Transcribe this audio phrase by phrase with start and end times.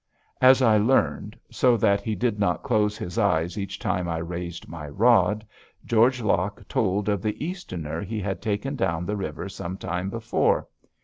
[0.41, 4.67] As I learned, so that he did not close his eyes each time I raised
[4.67, 5.45] my rod,
[5.85, 10.67] George Locke told of the Easterner he had taken down the river some time before.